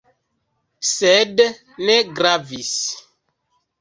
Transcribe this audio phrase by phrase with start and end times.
[0.91, 1.43] Sed
[1.91, 2.75] ne gravis!